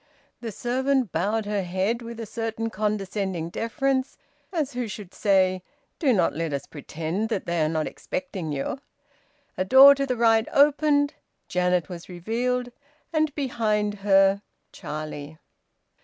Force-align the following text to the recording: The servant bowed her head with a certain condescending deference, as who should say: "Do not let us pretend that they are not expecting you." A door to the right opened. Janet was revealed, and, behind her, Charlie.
The 0.39 0.51
servant 0.51 1.11
bowed 1.11 1.45
her 1.45 1.61
head 1.61 2.01
with 2.01 2.19
a 2.19 2.25
certain 2.25 2.71
condescending 2.71 3.51
deference, 3.51 4.17
as 4.51 4.73
who 4.73 4.87
should 4.87 5.13
say: 5.13 5.61
"Do 5.99 6.11
not 6.11 6.33
let 6.33 6.53
us 6.53 6.65
pretend 6.65 7.29
that 7.29 7.45
they 7.45 7.61
are 7.63 7.69
not 7.69 7.85
expecting 7.85 8.51
you." 8.51 8.79
A 9.59 9.63
door 9.63 9.93
to 9.93 10.07
the 10.07 10.17
right 10.17 10.47
opened. 10.53 11.13
Janet 11.47 11.87
was 11.87 12.09
revealed, 12.09 12.69
and, 13.13 13.31
behind 13.35 13.99
her, 14.01 14.41
Charlie. 14.71 15.37